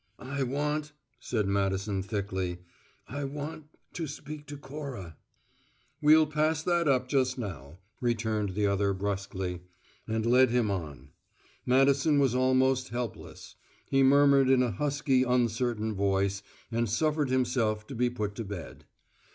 [0.17, 2.57] "I want," said Madison thickly
[3.07, 5.15] "I want to speak to Cora."
[6.01, 9.61] "We'll pass that up just now," returned the other brusquely,
[10.07, 11.11] and led him on.
[11.67, 13.55] Madison was almost helpless:
[13.91, 16.41] he murmured in a husky, uncertain voice,
[16.71, 18.85] and suffered himself to be put to bed.